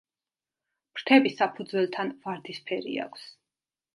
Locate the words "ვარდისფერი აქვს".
2.25-3.29